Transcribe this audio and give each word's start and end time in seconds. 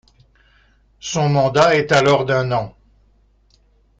Son 0.99 1.29
mandat 1.29 1.75
est 1.75 1.91
alors 1.91 2.25
d'un 2.25 2.51
an. 2.53 2.75